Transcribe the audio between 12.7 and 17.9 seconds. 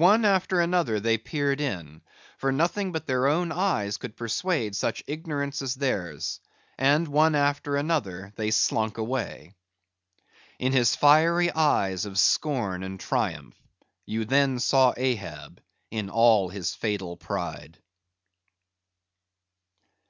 and triumph, you then saw Ahab in all his fatal pride.